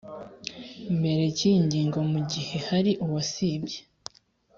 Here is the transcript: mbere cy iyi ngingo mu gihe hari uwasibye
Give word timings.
mbere 0.97 1.23
cy 1.37 1.43
iyi 1.49 1.57
ngingo 1.65 1.99
mu 2.11 2.19
gihe 2.31 2.55
hari 2.67 2.91
uwasibye 3.05 3.79